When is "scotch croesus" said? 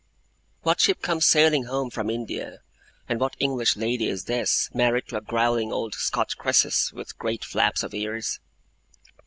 5.93-6.91